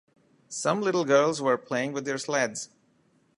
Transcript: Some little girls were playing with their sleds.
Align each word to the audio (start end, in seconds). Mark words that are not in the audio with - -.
Some 0.49 0.81
little 0.81 1.05
girls 1.05 1.43
were 1.43 1.59
playing 1.59 1.93
with 1.93 2.05
their 2.05 2.17
sleds. 2.17 2.69